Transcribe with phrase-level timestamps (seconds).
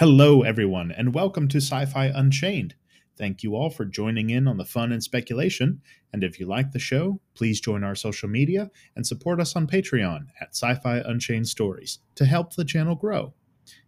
[0.00, 2.76] Hello, everyone, and welcome to Sci Fi Unchained.
[3.16, 5.82] Thank you all for joining in on the fun and speculation.
[6.12, 9.66] And if you like the show, please join our social media and support us on
[9.66, 13.34] Patreon at Sci Fi Unchained Stories to help the channel grow.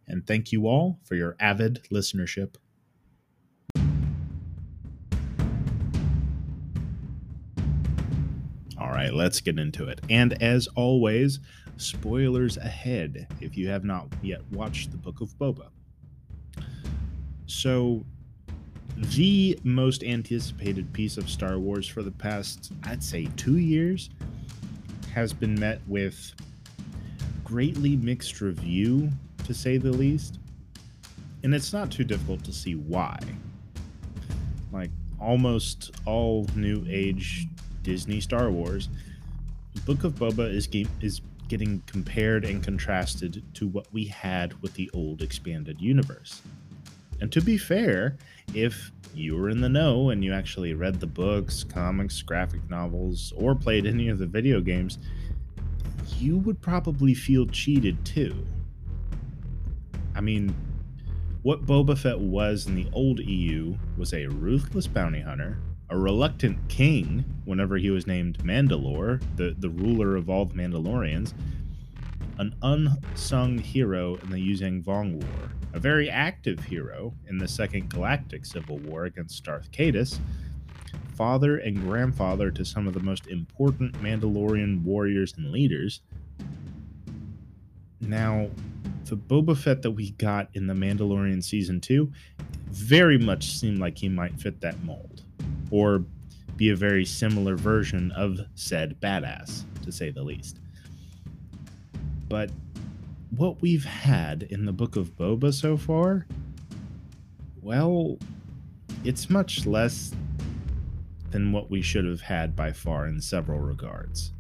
[0.08, 2.56] And thank you all for your avid listenership.
[8.76, 10.00] All right, let's get into it.
[10.10, 11.38] And as always,
[11.76, 15.68] spoilers ahead if you have not yet watched the Book of Boba.
[17.60, 18.06] So,
[18.96, 24.08] the most anticipated piece of Star Wars for the past, I'd say, two years
[25.12, 26.32] has been met with
[27.44, 29.10] greatly mixed review,
[29.44, 30.38] to say the least.
[31.42, 33.18] And it's not too difficult to see why.
[34.72, 37.46] Like, almost all new age
[37.82, 38.88] Disney Star Wars,
[39.84, 40.66] Book of Boba is,
[41.02, 46.40] is getting compared and contrasted to what we had with the old expanded universe.
[47.20, 48.16] And to be fair,
[48.54, 53.32] if you were in the know and you actually read the books, comics, graphic novels,
[53.36, 54.98] or played any of the video games,
[56.18, 58.34] you would probably feel cheated too.
[60.14, 60.54] I mean,
[61.42, 66.58] what Boba Fett was in the old EU was a ruthless bounty hunter, a reluctant
[66.68, 71.32] king whenever he was named Mandalore, the, the ruler of all the Mandalorians,
[72.38, 77.90] an unsung hero in the Yuuzhan Vong War, a very active hero in the Second
[77.90, 80.18] Galactic Civil War against Darth Caedus,
[81.14, 86.00] father and grandfather to some of the most important Mandalorian warriors and leaders.
[88.00, 88.48] Now,
[89.04, 92.10] the Boba Fett that we got in the Mandalorian Season 2
[92.68, 95.22] very much seemed like he might fit that mold,
[95.70, 96.04] or
[96.56, 100.58] be a very similar version of said badass, to say the least.
[102.28, 102.50] But
[103.36, 106.26] what we've had in the Book of Boba so far,
[107.62, 108.18] well,
[109.04, 110.12] it's much less
[111.30, 114.32] than what we should have had by far in several regards.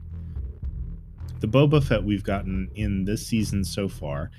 [1.40, 4.30] The Boba Fett we've gotten in this season so far,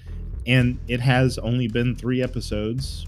[0.46, 3.08] and it has only been three episodes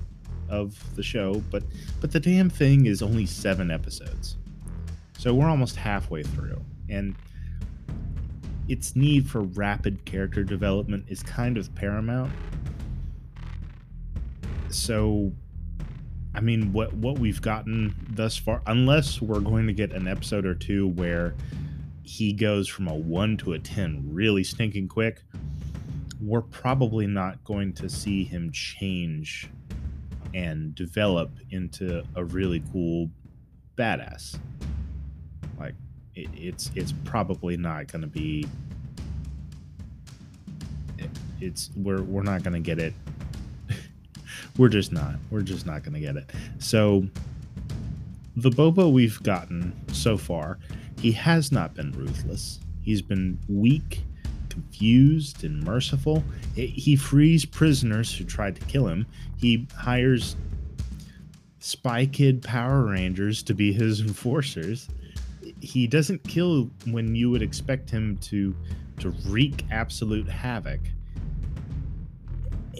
[0.49, 1.63] of the show, but
[2.01, 4.37] but the damn thing is only seven episodes.
[5.17, 6.61] So we're almost halfway through.
[6.89, 7.15] And
[8.67, 12.31] its need for rapid character development is kind of paramount.
[14.69, 15.31] So,
[16.33, 20.45] I mean, what what we've gotten thus far, unless we're going to get an episode
[20.45, 21.35] or two where
[22.03, 25.21] he goes from a one to a ten really stinking quick,
[26.21, 29.49] we're probably not going to see him change
[30.33, 33.09] and develop into a really cool
[33.77, 34.39] badass.
[35.59, 35.75] Like
[36.15, 38.47] it, it's it's probably not going to be.
[40.97, 41.09] It,
[41.41, 42.93] it's we're we're not going to get it.
[44.57, 45.15] we're just not.
[45.31, 46.29] We're just not going to get it.
[46.59, 47.07] So
[48.35, 50.59] the Boba we've gotten so far,
[50.99, 52.59] he has not been ruthless.
[52.81, 54.03] He's been weak,
[54.49, 56.23] confused, and merciful.
[56.55, 59.05] He frees prisoners who tried to kill him.
[59.37, 60.35] He hires
[61.59, 64.89] Spy Kid Power Rangers to be his enforcers
[65.61, 68.55] he doesn't kill when you would expect him to
[68.99, 70.79] to wreak absolute havoc.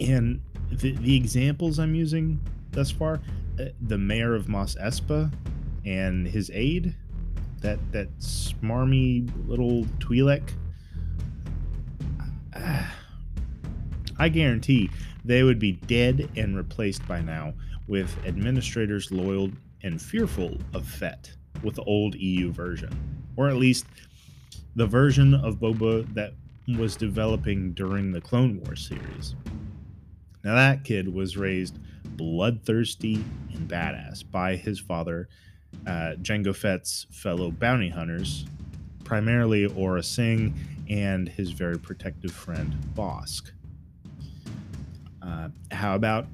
[0.00, 3.20] And the, the examples I'm using thus far,
[3.60, 5.32] uh, the mayor of Mos Espa
[5.84, 6.94] and his aide,
[7.60, 10.50] that that smarmy little Twi'lek,
[12.54, 12.84] uh,
[14.18, 14.90] I guarantee
[15.24, 17.54] they would be dead and replaced by now
[17.88, 19.50] with administrators loyal
[19.82, 21.32] and fearful of Fett
[21.64, 22.90] with the old EU version,
[23.36, 23.86] or at least
[24.76, 26.34] the version of Boba that
[26.78, 29.34] was developing during the Clone Wars series.
[30.42, 35.28] Now, that kid was raised bloodthirsty and badass by his father,
[35.86, 38.44] uh, Jango Fett's fellow bounty hunters,
[39.04, 40.54] primarily Aurra Sing
[40.88, 43.52] and his very protective friend Bossk.
[45.22, 46.26] Uh, how about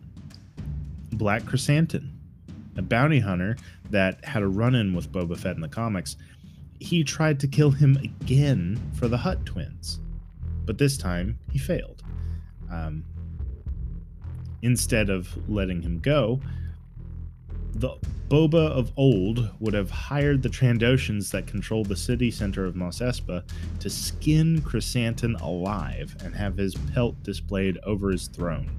[1.13, 2.09] Black Krrsantan,
[2.77, 3.57] a bounty hunter
[3.91, 6.17] that had a run in with Boba Fett in the comics,
[6.79, 10.01] he tried to kill him again for the Hutt twins.
[10.65, 12.03] But this time, he failed.
[12.71, 13.05] Um,
[14.63, 16.41] instead of letting him go,
[17.75, 17.97] the
[18.29, 23.01] Boba of old would have hired the Trandoshans that control the city center of Mos
[23.01, 23.43] Espa
[23.81, 28.71] to skin Krrsantan alive and have his pelt displayed over his throne.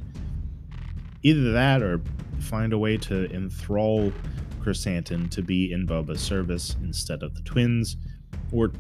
[1.23, 2.01] Either that or
[2.51, 4.11] find a way to enthrall
[4.61, 7.95] Krrsantan to be in Boba's service instead of the twins,
[8.51, 8.73] or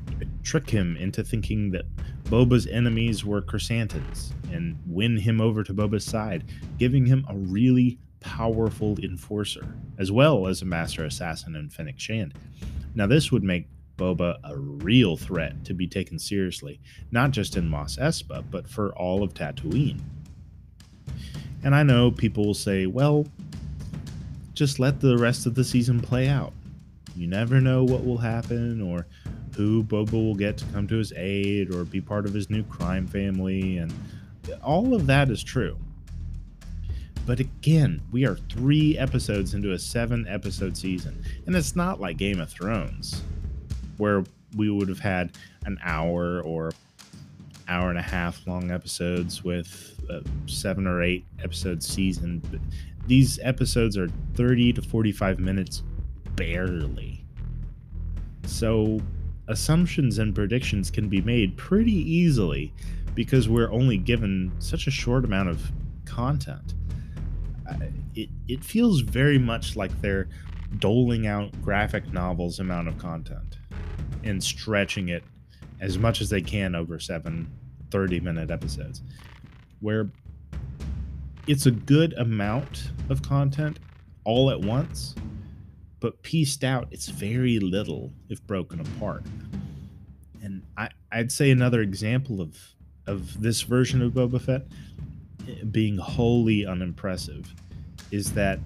[0.43, 1.85] trick him into thinking that
[2.25, 6.43] Boba's enemies were Chrysanthemums and win him over to Boba's side,
[6.77, 9.65] giving him a really powerful enforcer,
[9.97, 12.33] as well as a master assassin in Fennec Shand.
[12.93, 16.81] Now, this would make Boba a real threat to be taken seriously,
[17.11, 20.01] not just in Mos Espa, but for all of Tatooine.
[21.63, 23.25] And I know people will say, well,
[24.61, 26.53] just let the rest of the season play out.
[27.15, 29.07] You never know what will happen or
[29.55, 32.61] who Boba will get to come to his aid or be part of his new
[32.65, 33.91] crime family, and
[34.63, 35.79] all of that is true.
[37.25, 42.17] But again, we are three episodes into a seven episode season, and it's not like
[42.17, 43.23] Game of Thrones,
[43.97, 44.23] where
[44.55, 45.31] we would have had
[45.65, 46.71] an hour or
[47.67, 52.41] hour and a half long episodes with a seven or eight episode season.
[53.07, 55.83] These episodes are 30 to 45 minutes
[56.35, 57.25] barely.
[58.45, 58.99] So
[59.47, 62.73] assumptions and predictions can be made pretty easily
[63.15, 65.71] because we're only given such a short amount of
[66.05, 66.73] content.
[68.15, 70.27] It, it feels very much like they're
[70.79, 73.57] doling out graphic novels amount of content
[74.23, 75.23] and stretching it
[75.81, 77.51] as much as they can over seven
[77.89, 79.01] 30 minute episodes
[79.81, 80.09] where
[81.47, 83.79] it's a good amount of content
[84.23, 85.15] all at once
[86.01, 89.23] but pieced out, it's very little if broken apart.
[90.41, 92.57] And I, I'd say another example of
[93.07, 94.67] of this version of Boba Fett
[95.47, 97.53] eh, being wholly unimpressive
[98.11, 98.59] is that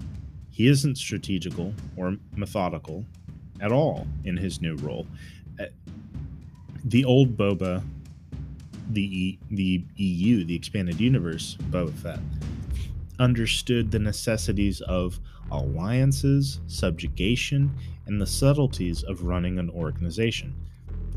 [0.50, 3.06] he isn't strategical or methodical
[3.62, 5.08] at all in his new role.
[6.88, 7.84] The old Boba,
[8.92, 12.20] the the EU, the expanded universe Boba Fett,
[13.18, 20.54] understood the necessities of alliances, subjugation, and the subtleties of running an organization,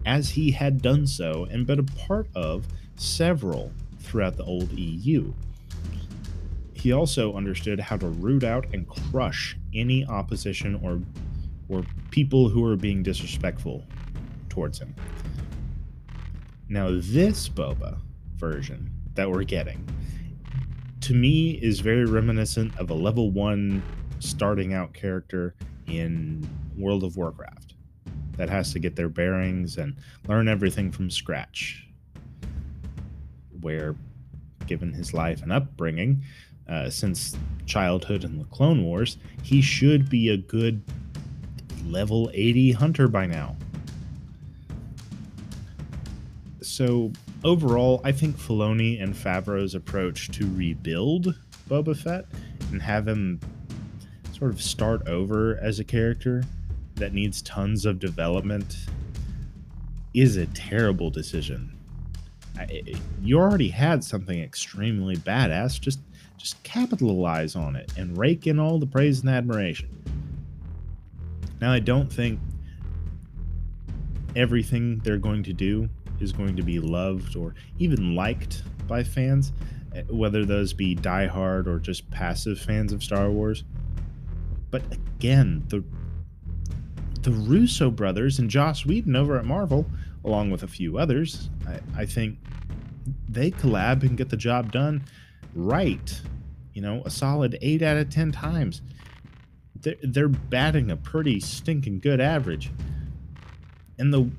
[0.06, 2.66] as he had done so and been a part of
[2.96, 5.34] several throughout the old EU.
[6.72, 11.02] He also understood how to root out and crush any opposition or
[11.68, 13.84] or people who were being disrespectful
[14.48, 14.94] towards him.
[16.70, 17.98] Now, this Boba
[18.36, 19.88] version that we're getting,
[21.00, 23.82] to me, is very reminiscent of a level one
[24.18, 25.54] starting out character
[25.86, 27.74] in World of Warcraft
[28.36, 31.88] that has to get their bearings and learn everything from scratch.
[33.62, 33.96] Where,
[34.66, 36.22] given his life and upbringing
[36.68, 37.34] uh, since
[37.64, 40.82] childhood in the Clone Wars, he should be a good
[41.86, 43.56] level 80 hunter by now.
[46.68, 47.10] So,
[47.44, 51.34] overall, I think Filoni and Favreau's approach to rebuild
[51.68, 52.26] Boba Fett
[52.70, 53.40] and have him
[54.32, 56.44] sort of start over as a character
[56.96, 58.76] that needs tons of development
[60.12, 61.74] is a terrible decision.
[62.56, 62.82] I,
[63.22, 65.80] you already had something extremely badass.
[65.80, 66.00] Just
[66.36, 69.88] just capitalize on it and rake in all the praise and admiration.
[71.60, 72.38] Now, I don't think
[74.36, 75.88] everything they're going to do
[76.20, 79.52] is going to be loved or even liked by fans,
[79.94, 83.64] eh, whether those be diehard or just passive fans of Star Wars.
[84.70, 85.84] But again, the
[87.22, 89.86] the Russo brothers and Joss Whedon over at Marvel,
[90.24, 92.38] along with a few others, I, I think
[93.28, 95.04] they collab and get the job done
[95.54, 96.20] right.
[96.74, 98.82] You know, a solid eight out of ten times.
[99.80, 102.70] They're, they're batting a pretty stinking good average.
[103.98, 104.30] And the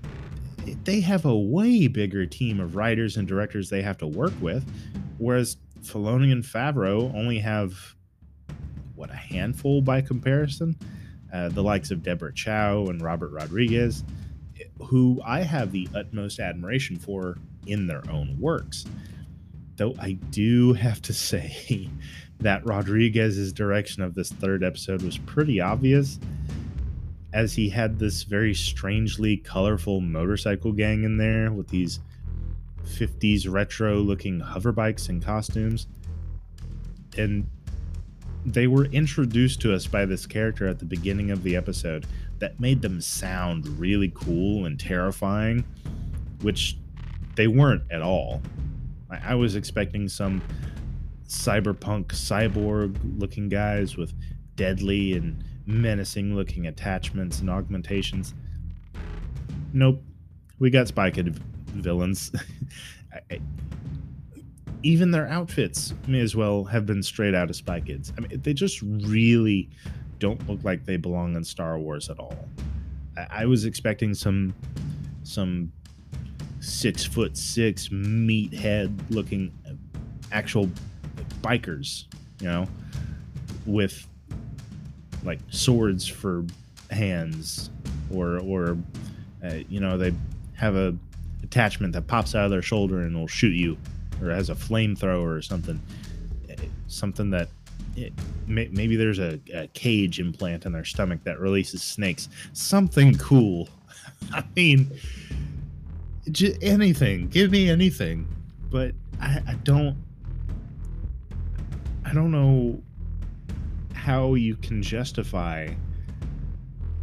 [0.83, 4.65] they have a way bigger team of writers and directors they have to work with,
[5.17, 7.95] whereas Filoni and Favreau only have
[8.95, 10.75] what a handful by comparison.
[11.31, 14.03] Uh, the likes of Deborah Chow and Robert Rodriguez,
[14.81, 18.85] who I have the utmost admiration for in their own works.
[19.77, 21.89] Though I do have to say
[22.39, 26.19] that Rodriguez's direction of this third episode was pretty obvious,
[27.33, 31.99] as he had this very strangely colorful motorcycle gang in there with these
[32.83, 35.87] 50s retro looking hover bikes and costumes.
[37.17, 37.47] And
[38.45, 42.05] they were introduced to us by this character at the beginning of the episode
[42.39, 45.63] that made them sound really cool and terrifying,
[46.41, 46.77] which
[47.35, 48.41] they weren't at all.
[49.09, 50.41] I, was expecting some
[51.27, 54.13] cyberpunk cyborg looking guys with
[54.55, 58.33] deadly and menacing looking attachments and augmentations.
[59.73, 60.01] Nope.
[60.57, 62.31] We got Spy Kid villains.
[64.83, 68.11] Even their outfits may as well have been straight out of Spy Kids.
[68.17, 69.69] I mean, they just really
[70.19, 72.35] don't look like they belong in Star Wars at all.
[73.17, 74.53] I, I was expecting some
[75.23, 75.71] some
[76.59, 79.73] six foot six meathead looking uh,
[80.31, 80.69] actual
[81.41, 82.05] bikers,
[82.41, 82.67] you know,
[83.65, 84.07] with
[85.23, 86.45] like swords for
[86.91, 87.69] hands,
[88.13, 88.77] or or
[89.43, 90.13] uh, you know they
[90.53, 90.95] have a
[91.43, 93.77] attachment that pops out of their shoulder and will shoot you,
[94.21, 95.81] or has a flamethrower or something,
[96.49, 96.53] uh,
[96.87, 97.49] something that
[97.95, 98.13] it,
[98.47, 102.29] may, maybe there's a, a cage implant in their stomach that releases snakes.
[102.53, 103.69] Something cool.
[104.33, 104.91] I mean,
[106.31, 107.27] j- anything.
[107.27, 108.27] Give me anything.
[108.71, 109.97] But I, I don't.
[112.05, 112.81] I don't know
[114.09, 115.67] how you can justify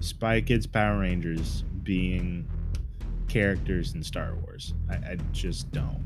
[0.00, 2.44] Spy Kids Power Rangers being
[3.28, 4.74] characters in Star Wars.
[4.90, 6.04] I, I just don't.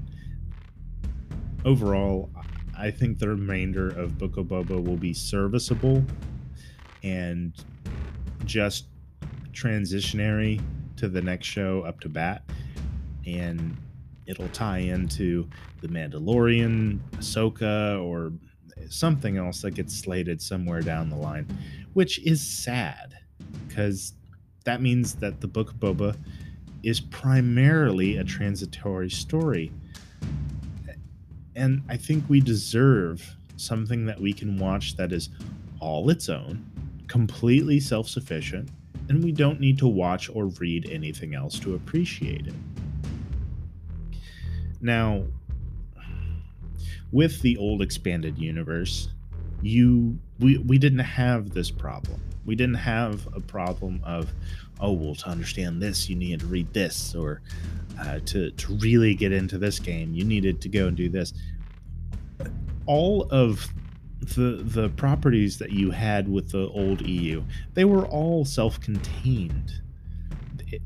[1.64, 2.28] Overall,
[2.76, 6.04] I think the remainder of Book of Boba will be serviceable
[7.02, 7.54] and
[8.44, 8.88] just
[9.54, 10.60] transitionary
[10.96, 12.42] to the next show up to bat.
[13.26, 13.74] And
[14.26, 15.48] it'll tie into
[15.80, 18.34] The Mandalorian, Ahsoka, or
[18.88, 21.46] something else that gets slated somewhere down the line,
[21.92, 23.16] which is sad
[23.68, 24.14] because
[24.64, 26.16] that means that the Book of Boba
[26.82, 29.72] is primarily a transitory story
[31.60, 35.28] and I think we deserve something that we can watch that is
[35.78, 36.64] all its own,
[37.06, 38.70] completely self sufficient,
[39.08, 42.54] and we don't need to watch or read anything else to appreciate it.
[44.80, 45.24] Now,
[47.12, 49.08] with the old expanded universe,
[49.62, 52.20] you we, we didn't have this problem.
[52.46, 54.32] We didn't have a problem of,
[54.80, 57.42] oh, well, to understand this, you need to read this, or
[58.00, 61.32] uh, to to really get into this game, you needed to go and do this.
[62.86, 63.68] All of
[64.20, 67.42] the the properties that you had with the old EU,
[67.74, 69.72] they were all self-contained.
[70.68, 70.82] It,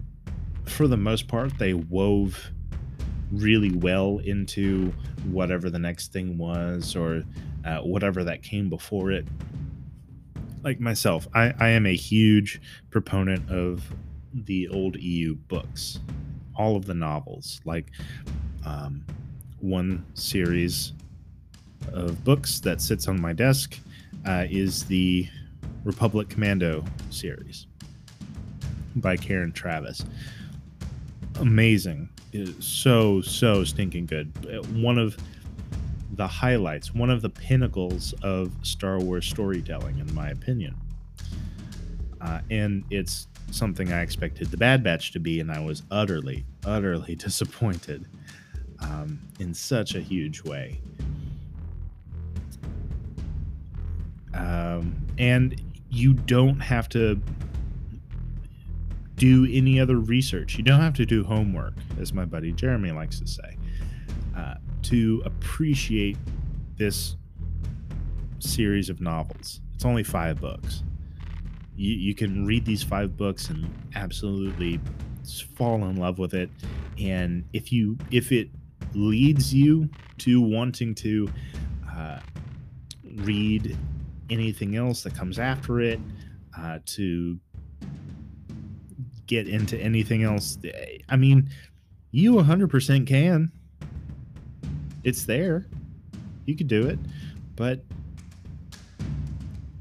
[0.66, 2.50] for the most part, they wove
[3.36, 4.92] really well into
[5.30, 7.22] whatever the next thing was or
[7.64, 9.26] uh, whatever that came before it.
[10.62, 12.60] Like myself, I, I am a huge
[12.90, 13.82] proponent of
[14.32, 16.00] the old EU books
[16.56, 17.60] all of the novels.
[17.64, 17.90] Like
[18.64, 19.04] um,
[19.60, 20.92] one series
[21.92, 23.78] of books that sits on my desk
[24.26, 25.28] uh, is the
[25.84, 27.66] Republic Commando series
[28.96, 30.04] by Karen Traviss.
[31.40, 32.08] Amazing.
[32.60, 34.32] So, so stinking good.
[34.46, 35.16] Uh, one of
[36.12, 40.74] the highlights, one of the pinnacles of Star Wars storytelling, in my opinion.
[42.20, 46.44] Uh, and it's something I expected the Bad Batch to be, and I was utterly,
[46.64, 48.06] utterly disappointed
[48.80, 50.80] um, in such a huge way.
[54.32, 55.60] Um, and
[55.90, 57.20] you don't have to
[59.16, 60.56] do any other research.
[60.56, 63.56] You don't have to do homework, as my buddy Jeremy likes to say,
[64.36, 66.16] uh, to appreciate
[66.76, 67.16] this
[68.40, 69.60] series of novels.
[69.74, 70.82] It's only five books
[71.76, 74.80] you, you can read these five books and absolutely
[75.56, 76.50] fall in love with it
[76.98, 78.50] and if you if it
[78.92, 81.28] leads you to wanting to
[81.90, 82.20] uh,
[83.16, 83.76] read
[84.30, 85.98] anything else that comes after it
[86.58, 87.38] uh, to
[89.34, 90.58] get into anything else
[91.08, 91.48] i mean
[92.10, 93.50] you 100% can
[95.02, 95.66] it's there
[96.46, 96.98] you could do it
[97.56, 97.80] but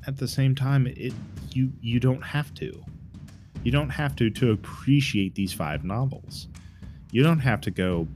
[0.07, 1.13] at the same time it
[1.55, 2.83] you you don't have to.
[3.63, 6.47] You don't have to to appreciate these five novels.
[7.11, 8.07] You don't have to go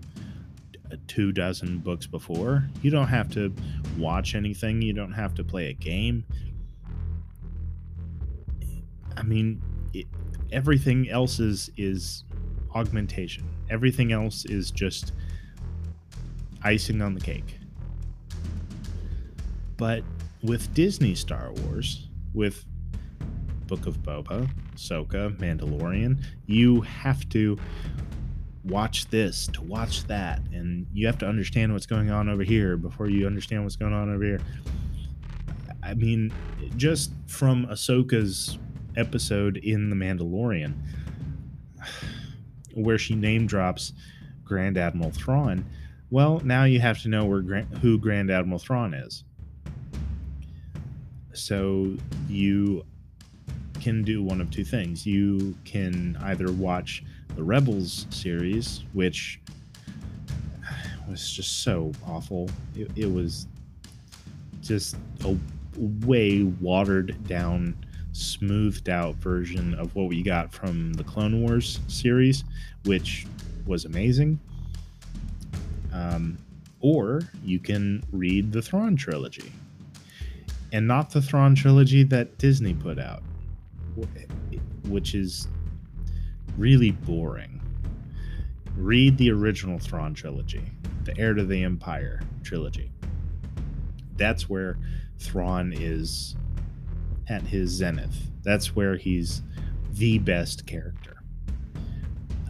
[1.07, 2.67] two dozen books before.
[2.81, 3.53] You don't have to
[3.97, 4.81] watch anything.
[4.81, 6.25] You don't have to play a game.
[9.15, 9.61] I mean,
[9.93, 10.05] it,
[10.51, 12.23] everything else is is
[12.75, 13.43] augmentation.
[13.69, 15.13] Everything else is just
[16.63, 17.59] icing on the cake.
[19.77, 20.03] But
[20.43, 22.65] with Disney Star Wars, with
[23.67, 27.57] Book of Boba, Soka, Mandalorian, you have to
[28.63, 32.77] watch this to watch that, and you have to understand what's going on over here
[32.77, 34.39] before you understand what's going on over here.
[35.83, 36.33] I mean,
[36.75, 38.57] just from Ahsoka's
[38.97, 40.73] episode in The Mandalorian,
[42.73, 43.93] where she name drops
[44.43, 45.65] Grand Admiral Thrawn,
[46.09, 47.41] well, now you have to know where
[47.81, 49.23] who Grand Admiral Thrawn is.
[51.33, 51.95] So
[52.27, 52.85] you
[53.81, 55.05] can do one of two things.
[55.05, 57.03] You can either watch
[57.35, 59.39] the Rebels series, which
[61.07, 62.49] was just so awful.
[62.75, 63.47] It, it was
[64.61, 65.37] just a
[65.75, 67.75] way watered down,
[68.17, 72.43] smoothed out version of what we got from the Clone Wars series,
[72.85, 73.27] which
[73.65, 74.39] was amazing.
[75.93, 76.37] Um,
[76.79, 79.51] or you can read the Thrawn trilogy.
[80.71, 83.23] And not the Thrawn trilogy that Disney put out,
[84.87, 85.47] which is
[86.57, 87.61] really boring.
[88.75, 90.63] Read the original Thrawn trilogy,
[91.03, 92.91] the Heir to the Empire trilogy.
[94.17, 94.77] That's where
[95.19, 96.35] Thrawn is
[97.29, 98.29] at his zenith.
[98.43, 99.41] That's where he's
[99.91, 101.17] the best character.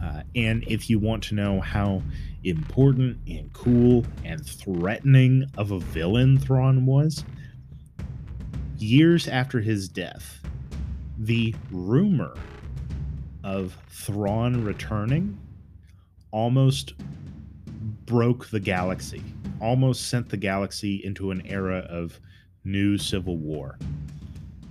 [0.02, 2.02] Uh, and if you want to know how
[2.44, 7.24] important and cool and threatening of a villain Thrawn was,
[8.78, 10.40] years after his death,
[11.18, 12.34] the rumor
[13.42, 15.38] of Thrawn returning
[16.30, 16.94] almost
[18.06, 19.22] broke the galaxy,
[19.60, 22.20] almost sent the galaxy into an era of
[22.64, 23.78] new civil war.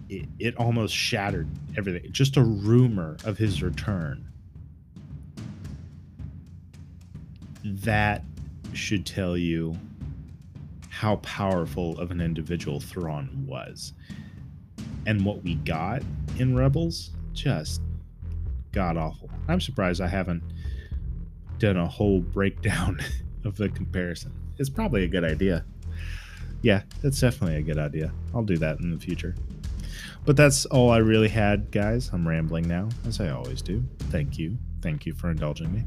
[0.10, 2.12] It, it almost shattered everything.
[2.12, 4.28] Just a rumor of his return
[7.64, 8.24] that
[8.74, 9.78] should tell you
[10.90, 13.94] how powerful of an individual Thrawn was.
[15.06, 16.02] And what we got
[16.38, 17.82] in Rebels, just
[18.72, 19.30] god awful.
[19.48, 20.44] I'm surprised I haven't
[21.60, 23.00] done a whole breakdown
[23.46, 24.32] of the comparison.
[24.58, 25.66] It's probably a good idea.
[26.62, 28.12] Yeah, it's definitely a good idea.
[28.34, 29.36] I'll do that in the future.
[30.28, 32.10] But that's all I really had, guys.
[32.12, 33.82] I'm rambling now, as I always do.
[34.12, 34.58] Thank you.
[34.82, 35.86] Thank you for indulging me.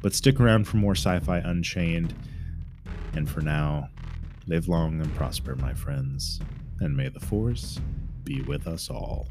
[0.00, 2.14] But stick around for more Sci Fi Unchained.
[3.12, 3.90] And for now,
[4.46, 6.40] live long and prosper, my friends,
[6.80, 7.78] and may the Force
[8.24, 9.28] be with us all.